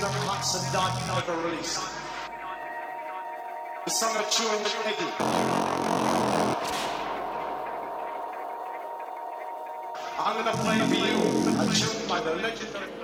[0.00, 1.80] that Hudson Dodd ever released.
[3.84, 5.12] The song of Chewing the Eddie.
[10.18, 11.18] I'm gonna play for you
[11.60, 12.99] a tune by the legendary.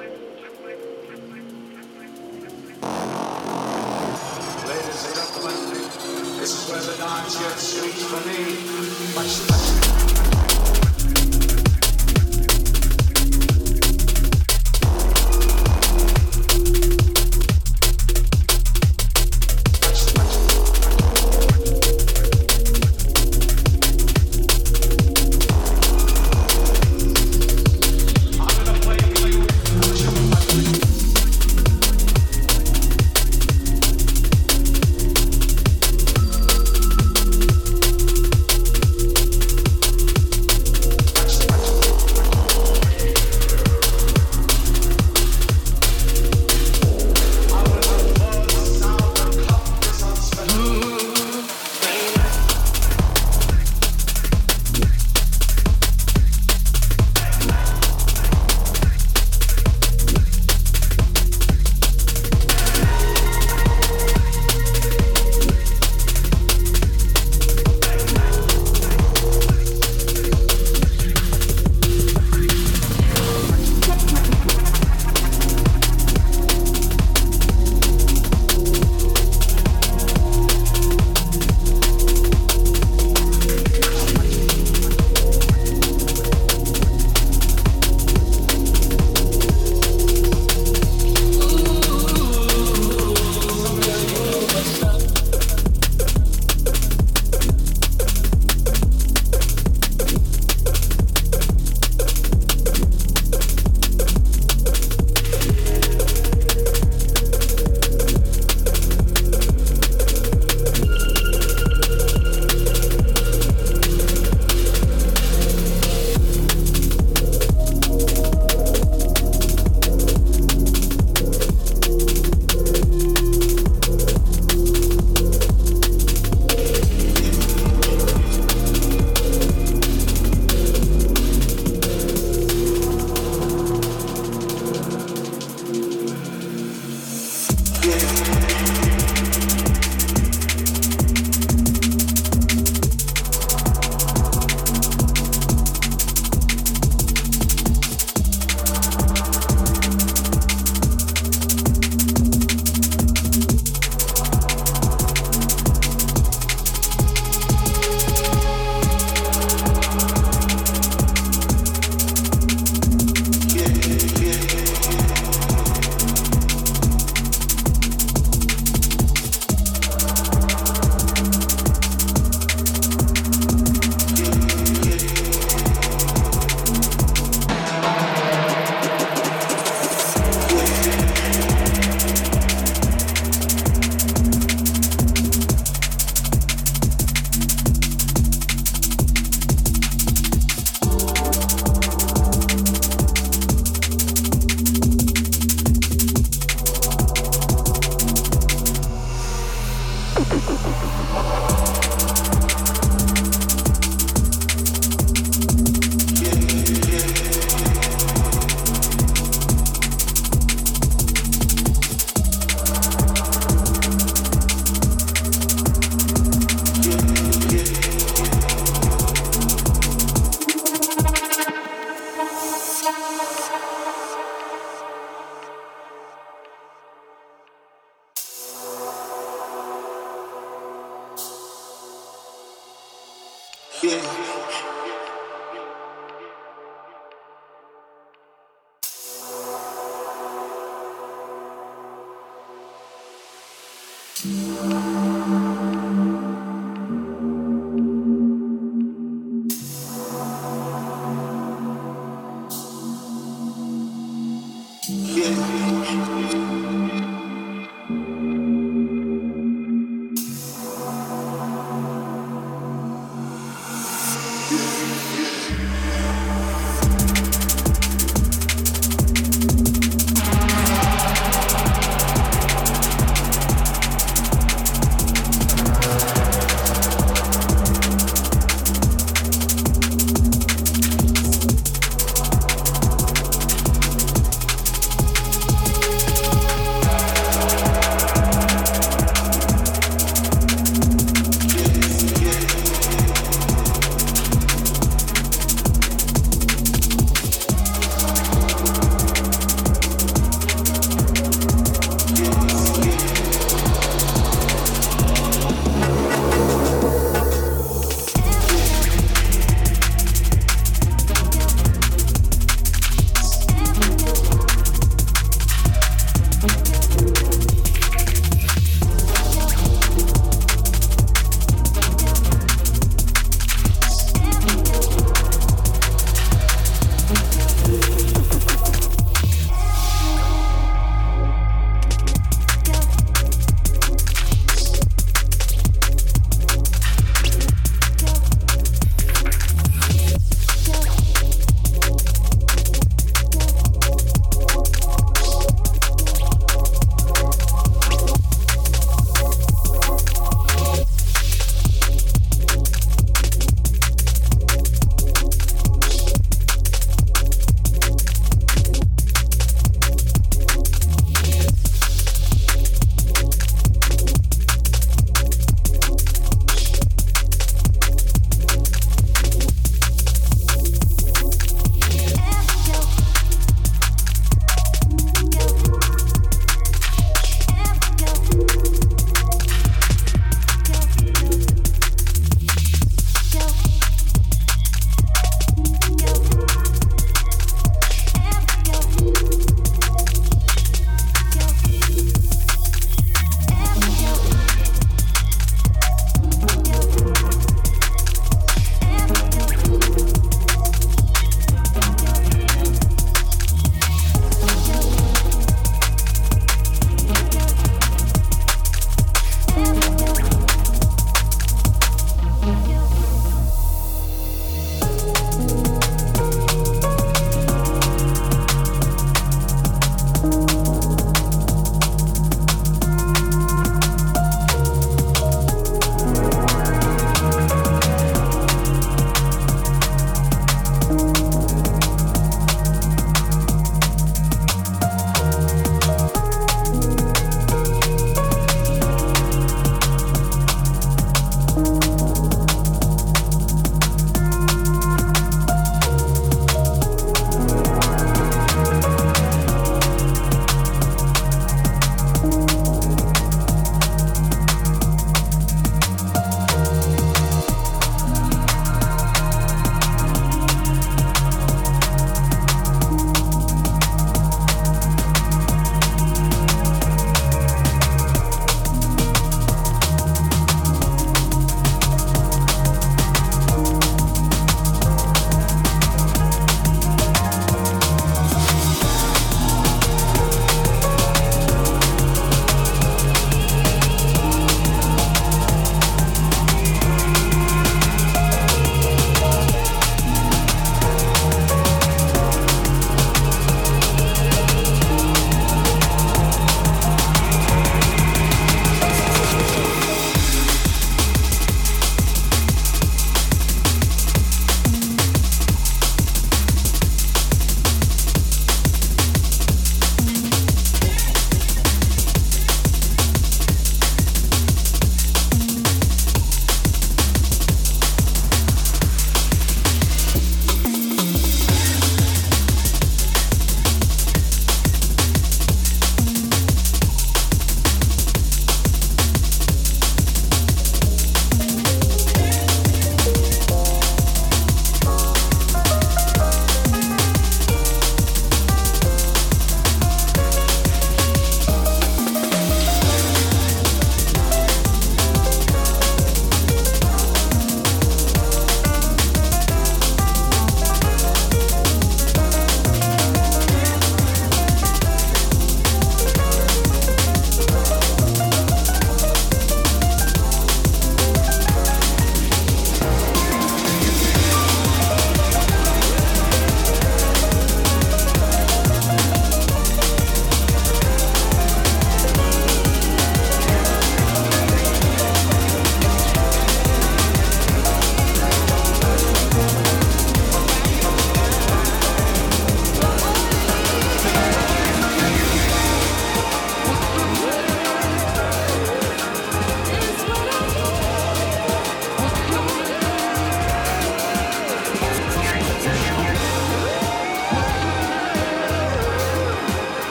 [255.17, 256.46] yeah.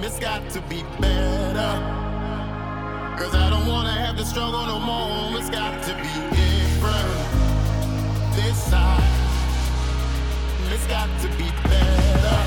[0.00, 1.72] It's got to be better.
[3.18, 5.38] Cause I don't wanna have to struggle no more.
[5.38, 7.18] It's got to be different.
[8.36, 9.02] This side.
[10.72, 12.38] It's got to be better.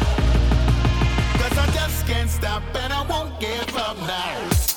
[1.39, 4.70] Cause I just can't stop and I won't give up now.